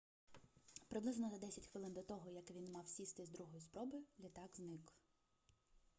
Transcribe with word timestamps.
приблизно 0.89 1.29
за 1.29 1.37
десять 1.37 1.67
хвилин 1.67 1.93
до 1.93 2.01
того 2.01 2.29
як 2.29 2.51
він 2.51 2.71
мав 2.71 2.87
сісти 2.87 3.25
з 3.25 3.29
другої 3.29 3.61
спроби 3.61 3.97
літак 4.19 4.49
зник 4.55 4.93